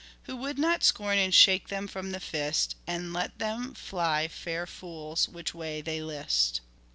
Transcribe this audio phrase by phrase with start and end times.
[0.23, 4.65] Who would not scorn and shake them from the fist And let them fly, fair
[4.65, 6.61] fools, which way they list